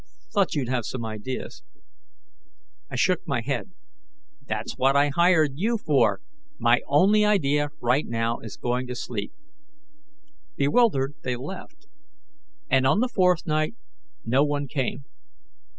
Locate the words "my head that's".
3.27-4.75